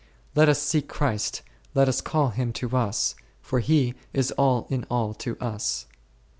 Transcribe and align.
Let 0.33 0.49
us 0.49 0.59
seek 0.59 0.87
Christ, 0.87 1.43
let 1.75 1.87
us 1.87 2.01
call 2.01 2.29
Him 2.31 2.53
to 2.53 2.75
us, 2.75 3.13
for 3.39 3.59
He 3.59 3.93
is 4.13 4.31
all 4.31 4.65
in 4.71 4.83
all 4.89 5.13
to 5.13 5.37
us. 5.39 5.85